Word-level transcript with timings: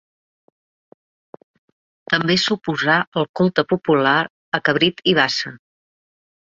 També 2.13 2.39
s'oposà 2.45 2.97
al 3.23 3.31
culte 3.41 3.67
popular 3.75 4.19
a 4.59 4.63
Cabrit 4.71 5.07
i 5.15 5.19
Bassa. 5.21 5.59